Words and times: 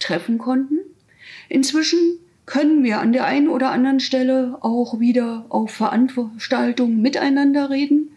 treffen 0.00 0.38
konnten. 0.38 0.78
Inzwischen 1.48 1.98
können 2.46 2.82
wir 2.82 3.00
an 3.00 3.12
der 3.12 3.26
einen 3.26 3.48
oder 3.48 3.70
anderen 3.70 4.00
Stelle 4.00 4.58
auch 4.60 4.98
wieder 4.98 5.46
auf 5.50 5.70
Veranstaltungen 5.70 7.00
miteinander 7.00 7.70
reden 7.70 8.10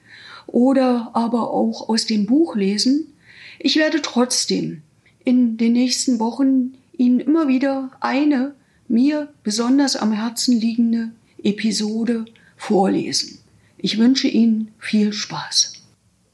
oder 0.47 1.11
aber 1.13 1.51
auch 1.51 1.87
aus 1.87 2.05
dem 2.05 2.25
Buch 2.25 2.55
lesen. 2.55 3.13
Ich 3.59 3.75
werde 3.75 4.01
trotzdem 4.01 4.81
in 5.23 5.57
den 5.57 5.73
nächsten 5.73 6.19
Wochen 6.19 6.73
Ihnen 6.97 7.19
immer 7.19 7.47
wieder 7.47 7.91
eine 7.99 8.55
mir 8.87 9.29
besonders 9.43 9.95
am 9.95 10.11
Herzen 10.11 10.59
liegende 10.59 11.11
Episode 11.43 12.25
vorlesen. 12.57 13.39
Ich 13.77 13.97
wünsche 13.97 14.27
Ihnen 14.27 14.71
viel 14.79 15.13
Spaß. 15.13 15.73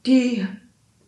Die 0.06 0.46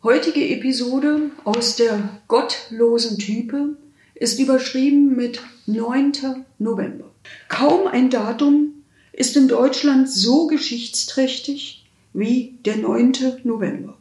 heutige 0.03 0.49
Episode 0.49 1.31
aus 1.45 1.77
der 1.77 2.21
gottlosen 2.29 3.19
Type 3.19 3.77
ist 4.15 4.39
überschrieben 4.39 5.17
mit 5.17 5.41
9. 5.67 6.45
November. 6.59 7.11
Kaum 7.49 7.87
ein 7.87 8.11
Datum 8.11 8.83
ist 9.13 9.37
in 9.37 9.49
Deutschland 9.49 10.11
so 10.11 10.47
geschichtsträchtig 10.47 11.85
wie 12.13 12.59
der 12.65 12.77
9. 12.77 13.41
November. 13.45 13.97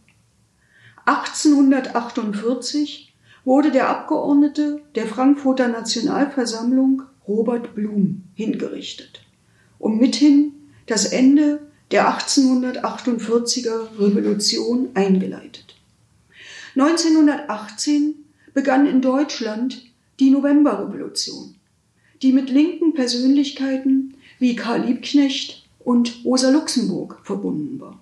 1848 1.06 3.14
wurde 3.44 3.72
der 3.72 3.90
Abgeordnete 3.90 4.82
der 4.96 5.08
Frankfurter 5.08 5.68
Nationalversammlung 5.68 7.02
Robert 7.28 7.76
Blum 7.76 8.24
hingerichtet 8.36 9.22
und 9.80 10.00
mithin 10.00 10.54
das 10.86 11.06
Ende 11.06 11.68
der 11.92 12.08
1848er 12.08 14.00
Revolution 14.00 14.90
eingeleitet. 14.94 15.76
1918 16.76 18.16
begann 18.54 18.88
in 18.88 19.02
Deutschland 19.02 19.91
die 20.22 20.30
Novemberrevolution, 20.30 21.56
die 22.22 22.32
mit 22.32 22.50
linken 22.52 22.94
Persönlichkeiten 22.94 24.14
wie 24.38 24.56
Karl 24.56 24.86
Liebknecht 24.86 25.68
und 25.80 26.24
Rosa 26.24 26.52
Luxemburg 26.52 27.22
verbunden 27.24 27.80
war. 27.80 28.00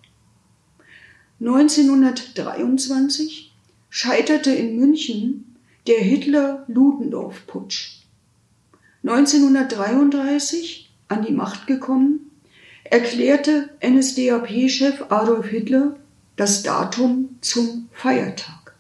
1923 1.40 3.54
scheiterte 3.90 4.52
in 4.52 4.78
München 4.78 5.56
der 5.88 6.00
Hitler-Ludendorff-Putsch. 6.00 8.02
1933 9.04 10.92
an 11.08 11.26
die 11.26 11.32
Macht 11.32 11.68
gekommen, 11.68 12.32
erklärte 12.84 13.70
NSDAP-Chef 13.82 15.10
Adolf 15.10 15.48
Hitler 15.48 15.96
das 16.36 16.64
Datum 16.64 17.38
zum 17.40 17.88
Feiertag. 17.94 18.76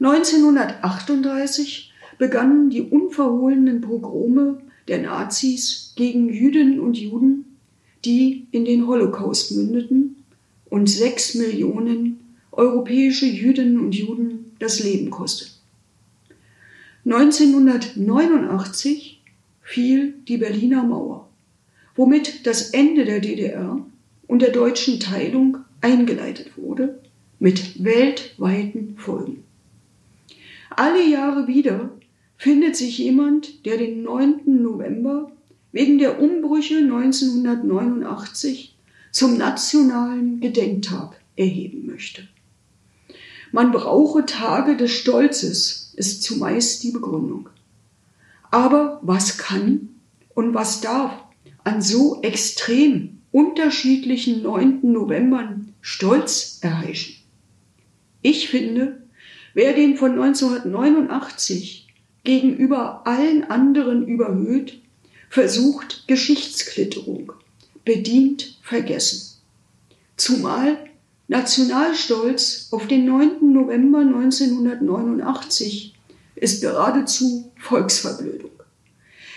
1938 0.00 1.88
begannen 2.18 2.70
die 2.70 2.82
unverhohlenen 2.82 3.80
Pogrome 3.80 4.60
der 4.88 5.02
Nazis 5.02 5.92
gegen 5.96 6.32
Jüdinnen 6.32 6.78
und 6.80 6.98
Juden, 6.98 7.56
die 8.04 8.46
in 8.50 8.64
den 8.64 8.86
Holocaust 8.86 9.52
mündeten 9.52 10.16
und 10.68 10.90
sechs 10.90 11.34
Millionen 11.34 12.20
europäische 12.52 13.26
Jüdinnen 13.26 13.78
und 13.78 13.94
Juden 13.94 14.52
das 14.58 14.82
Leben 14.82 15.10
kosteten. 15.10 15.52
1989 17.04 19.22
fiel 19.62 20.14
die 20.26 20.38
Berliner 20.38 20.82
Mauer, 20.82 21.28
womit 21.94 22.46
das 22.46 22.70
Ende 22.70 23.04
der 23.04 23.20
DDR 23.20 23.86
und 24.26 24.42
der 24.42 24.50
deutschen 24.50 24.98
Teilung 25.00 25.58
eingeleitet 25.80 26.50
wurde, 26.56 27.00
mit 27.38 27.82
weltweiten 27.82 28.96
Folgen. 28.98 29.44
Alle 30.70 31.08
Jahre 31.08 31.46
wieder 31.46 31.90
findet 32.38 32.76
sich 32.76 32.98
jemand, 32.98 33.66
der 33.66 33.76
den 33.76 34.04
9. 34.04 34.62
November 34.62 35.32
wegen 35.72 35.98
der 35.98 36.22
Umbrüche 36.22 36.76
1989 36.76 38.76
zum 39.10 39.36
nationalen 39.36 40.40
Gedenktag 40.40 41.20
erheben 41.36 41.86
möchte. 41.86 42.28
Man 43.50 43.72
brauche 43.72 44.24
Tage 44.24 44.76
des 44.76 44.92
Stolzes, 44.92 45.92
ist 45.96 46.22
zumeist 46.22 46.84
die 46.84 46.92
Begründung. 46.92 47.48
Aber 48.50 49.00
was 49.02 49.38
kann 49.38 49.88
und 50.34 50.54
was 50.54 50.80
darf 50.80 51.12
an 51.64 51.82
so 51.82 52.22
extrem 52.22 53.18
unterschiedlichen 53.32 54.42
9. 54.42 54.92
Novembern 54.92 55.74
Stolz 55.80 56.60
erheischen? 56.62 57.16
Ich 58.22 58.48
finde, 58.48 59.02
wer 59.54 59.72
den 59.72 59.96
von 59.96 60.12
1989 60.12 61.87
gegenüber 62.24 63.06
allen 63.06 63.44
anderen 63.44 64.06
überhöht, 64.06 64.80
versucht 65.30 66.06
Geschichtsklitterung, 66.08 67.32
bedient 67.84 68.58
vergessen. 68.62 69.38
Zumal 70.16 70.76
Nationalstolz 71.28 72.68
auf 72.70 72.86
den 72.86 73.04
9. 73.04 73.52
November 73.52 74.00
1989 74.00 75.94
ist 76.36 76.62
geradezu 76.62 77.52
Volksverblödung. 77.56 78.50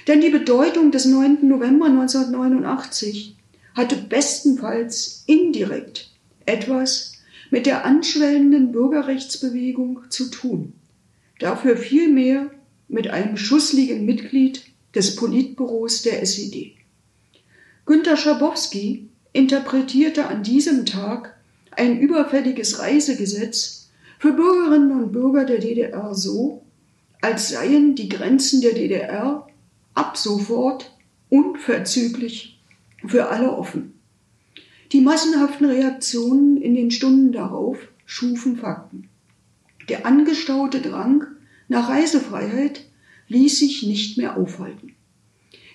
Denn 0.07 0.21
die 0.21 0.29
Bedeutung 0.29 0.91
des 0.91 1.05
9. 1.05 1.47
November 1.47 1.87
1989 1.87 3.35
hatte 3.75 3.95
bestenfalls 3.95 5.23
indirekt 5.27 6.09
etwas 6.45 7.13
mit 7.49 7.65
der 7.65 7.85
anschwellenden 7.85 8.71
Bürgerrechtsbewegung 8.71 9.99
zu 10.09 10.31
tun. 10.31 10.73
Dafür 11.39 11.75
vielmehr 11.77 12.49
mit 12.91 13.09
einem 13.09 13.37
schussligen 13.37 14.05
Mitglied 14.05 14.63
des 14.93 15.15
Politbüros 15.15 16.01
der 16.01 16.21
SED. 16.21 16.75
Günter 17.85 18.17
Schabowski 18.17 19.09
interpretierte 19.33 20.27
an 20.27 20.43
diesem 20.43 20.85
Tag 20.85 21.37
ein 21.71 21.99
überfälliges 21.99 22.79
Reisegesetz 22.79 23.89
für 24.19 24.33
Bürgerinnen 24.33 24.91
und 24.91 25.11
Bürger 25.13 25.45
der 25.45 25.59
DDR 25.59 26.13
so, 26.13 26.63
als 27.21 27.49
seien 27.49 27.95
die 27.95 28.09
Grenzen 28.09 28.61
der 28.61 28.73
DDR 28.73 29.47
ab 29.93 30.17
sofort 30.17 30.91
unverzüglich 31.29 32.59
für 33.05 33.29
alle 33.29 33.51
offen. 33.51 33.93
Die 34.91 35.01
massenhaften 35.01 35.67
Reaktionen 35.67 36.57
in 36.57 36.75
den 36.75 36.91
Stunden 36.91 37.31
darauf 37.31 37.77
schufen 38.05 38.57
Fakten. 38.57 39.07
Der 39.87 40.05
angestaute 40.05 40.81
Drang 40.81 41.25
nach 41.71 41.87
Reisefreiheit 41.87 42.81
ließ 43.29 43.59
sich 43.59 43.83
nicht 43.83 44.17
mehr 44.17 44.35
aufhalten. 44.35 44.93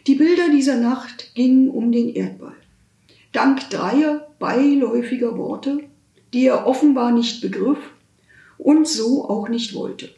Die 0.07 0.17
Bilder 0.17 0.51
dieser 0.51 0.77
Nacht 0.77 1.34
gingen 1.34 1.71
um 1.71 1.91
den 1.91 2.15
Erdball. 2.15 2.53
Dank 3.33 3.71
dreier 3.71 4.29
beiläufiger 4.39 5.39
Worte, 5.39 5.85
die 6.35 6.44
er 6.44 6.67
offenbar 6.67 7.12
nicht 7.12 7.41
begriff 7.41 7.79
und 8.59 8.87
so 8.87 9.26
auch 9.26 9.49
nicht 9.49 9.73
wollte. 9.73 10.11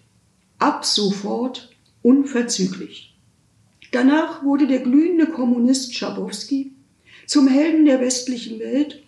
Ab 0.59 0.85
sofort 0.85 1.71
unverzüglich. 2.03 3.15
Danach 3.93 4.43
wurde 4.43 4.67
der 4.67 4.81
glühende 4.81 5.27
Kommunist 5.27 5.95
Schabowski 5.95 6.73
zum 7.27 7.47
Helden 7.47 7.85
der 7.85 8.01
westlichen 8.01 8.59
Welt 8.59 9.05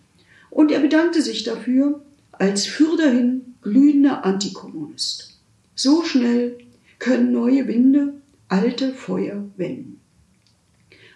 und 0.51 0.71
er 0.71 0.79
bedankte 0.79 1.21
sich 1.21 1.43
dafür 1.43 2.05
als 2.31 2.67
fürderhin 2.67 3.57
glühender 3.61 4.25
Antikommunist. 4.25 5.41
So 5.75 6.05
schnell 6.05 6.59
können 7.01 7.33
neue 7.33 7.67
Winde 7.67 8.15
alte 8.49 8.93
Feuer 8.93 9.45
wenden. 9.57 10.01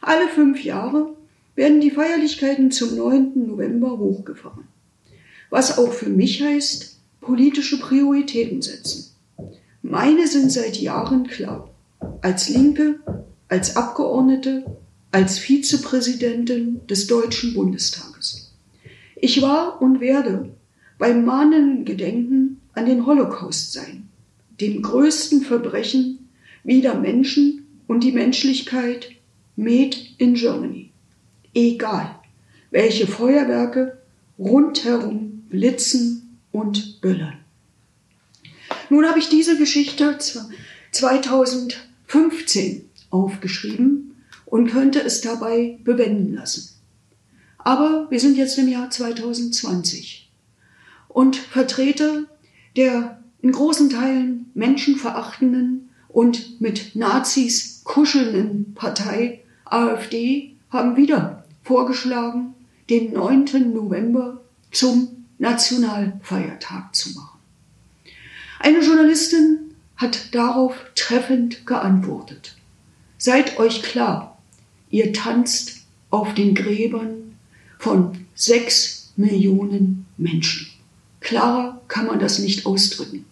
Alle 0.01 0.29
fünf 0.29 0.65
Jahre 0.65 1.15
werden 1.55 1.81
die 1.81 1.91
Feierlichkeiten 1.91 2.73
zum 2.73 2.97
9. 2.97 3.47
November 3.47 3.99
hochgefahren. 3.99 4.65
Was 5.51 5.79
auch 5.79 5.93
für 5.93 6.09
mich 6.09 6.43
heißt, 6.43 6.99
politische 7.21 7.79
Prioritäten 7.79 8.61
setzen. 8.61 9.15
Meine 9.83 10.27
sind 10.27 10.51
seit 10.51 10.77
Jahren 10.79 11.27
klar. 11.27 11.71
Als 12.23 12.49
Linke, 12.49 13.01
als 13.49 13.77
Abgeordnete, 13.77 14.65
als 15.13 15.39
Vizepräsidentin 15.39 16.81
des 16.89 17.07
Deutschen 17.07 17.55
Bundestages. 17.55 18.53
Ich 19.17 19.41
war 19.43 19.81
und 19.81 20.01
werde 20.01 20.51
beim 20.99 21.25
mahnenden 21.25 21.85
Gedenken 21.85 22.61
an 22.73 22.87
den 22.87 23.07
Holocaust 23.07 23.73
sein 23.73 24.04
dem 24.61 24.83
größten 24.83 25.43
Verbrechen 25.43 26.29
wieder 26.63 26.95
Menschen 26.95 27.67
und 27.87 28.05
die 28.05 28.13
Menschlichkeit 28.13 29.11
made 29.57 29.97
in 30.19 30.35
Germany. 30.35 30.91
Egal, 31.55 32.19
welche 32.71 33.07
Feuerwerke 33.07 33.99
rundherum 34.39 35.45
blitzen 35.49 36.39
und 36.51 37.01
böllern. 37.01 37.39
Nun 38.91 39.07
habe 39.07 39.19
ich 39.19 39.29
diese 39.29 39.57
Geschichte 39.57 40.19
2015 40.91 42.85
aufgeschrieben 43.11 44.17
und 44.45 44.71
könnte 44.71 45.01
es 45.03 45.21
dabei 45.21 45.79
bewenden 45.85 46.35
lassen. 46.35 46.71
Aber 47.59 48.09
wir 48.11 48.21
sind 48.21 48.37
jetzt 48.37 48.59
im 48.59 48.69
Jahr 48.69 48.91
2020 48.91 50.31
und 51.09 51.37
Vertreter 51.37 52.25
der 52.77 53.24
in 53.45 53.53
großen 53.53 53.91
Teilen 53.91 54.51
menschenverachtenden 54.55 55.91
und 56.09 56.63
mit 56.63 56.97
Nazis 56.97 57.83
kuschelnden 57.85 58.73
Partei 58.73 59.43
AfD 59.67 60.55
haben 60.71 60.97
wieder 60.97 61.45
vorgeschlagen, 61.63 62.55
den 62.89 63.13
9. 63.13 63.75
November 63.75 64.41
zum 64.73 65.27
Nationalfeiertag 65.37 66.95
zu 66.95 67.11
machen. 67.11 67.39
Eine 68.61 68.79
Journalistin 68.79 69.75
hat 69.97 70.35
darauf 70.35 70.75
treffend 70.95 71.67
geantwortet. 71.67 72.57
Seid 73.19 73.59
euch 73.59 73.83
klar, 73.83 74.39
ihr 74.89 75.13
tanzt 75.13 75.83
auf 76.09 76.33
den 76.33 76.55
Gräbern 76.55 77.37
von 77.79 78.25
sechs 78.35 79.13
Millionen 79.17 80.07
Menschen. 80.17 80.69
Klarer 81.21 81.83
kann 81.89 82.07
man 82.07 82.19
das 82.19 82.39
nicht 82.39 82.65
ausdrücken. 82.65 83.27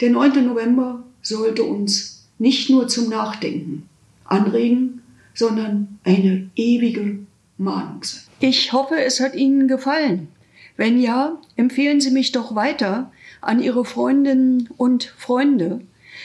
Der 0.00 0.10
9. 0.10 0.44
November 0.46 1.04
sollte 1.22 1.64
uns 1.64 2.26
nicht 2.38 2.68
nur 2.68 2.86
zum 2.88 3.08
Nachdenken 3.08 3.88
anregen, 4.24 5.02
sondern 5.34 5.98
eine 6.04 6.50
ewige 6.54 7.20
Mahnung 7.56 8.02
sein. 8.02 8.22
Ich 8.40 8.72
hoffe, 8.72 8.96
es 9.00 9.20
hat 9.20 9.34
Ihnen 9.34 9.68
gefallen. 9.68 10.28
Wenn 10.76 11.00
ja, 11.00 11.40
empfehlen 11.56 12.00
Sie 12.00 12.10
mich 12.10 12.32
doch 12.32 12.54
weiter 12.54 13.10
an 13.40 13.62
Ihre 13.62 13.84
Freundinnen 13.84 14.68
und 14.76 15.04
Freunde. 15.16 15.80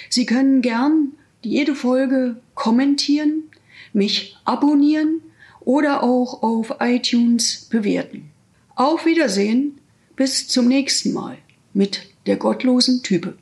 Sie 0.09 0.25
können 0.25 0.61
gern 0.61 1.13
jede 1.41 1.75
Folge 1.75 2.37
kommentieren, 2.55 3.43
mich 3.93 4.37
abonnieren 4.43 5.21
oder 5.61 6.03
auch 6.03 6.43
auf 6.43 6.75
iTunes 6.79 7.67
bewerten. 7.69 8.31
Auf 8.75 9.05
Wiedersehen, 9.05 9.79
bis 10.17 10.47
zum 10.47 10.67
nächsten 10.67 11.13
Mal 11.13 11.37
mit 11.73 12.01
der 12.25 12.35
gottlosen 12.35 13.01
Type. 13.03 13.37